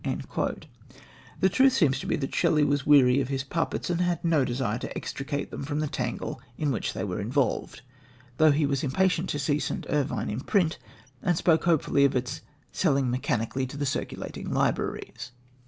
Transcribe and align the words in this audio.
The 1.41 1.47
truth 1.49 1.73
seems 1.73 1.99
to 1.99 2.07
be 2.07 2.15
that 2.15 2.33
Shelley 2.33 2.63
was 2.63 2.87
weary 2.87 3.21
of 3.21 3.27
his 3.27 3.43
puppets, 3.43 3.87
and 3.91 4.01
had 4.01 4.25
no 4.25 4.43
desire 4.43 4.79
to 4.79 4.97
extricate 4.97 5.51
them 5.51 5.61
from 5.61 5.79
the 5.79 5.85
tangle 5.87 6.41
in 6.57 6.71
which 6.71 6.93
they 6.93 7.03
were 7.03 7.19
involved, 7.21 7.83
though 8.37 8.49
he 8.51 8.65
was 8.65 8.83
impatient 8.83 9.29
to 9.29 9.37
see 9.37 9.59
St. 9.59 9.85
Irvyne 9.91 10.31
in 10.31 10.39
print, 10.41 10.79
and 11.21 11.37
spoke 11.37 11.65
hopefully 11.65 12.03
of 12.03 12.15
its 12.15 12.41
"selling 12.71 13.11
mechanically 13.11 13.67
to 13.67 13.77
the 13.77 13.85
circulating 13.85 14.51
libraries." 14.51 15.33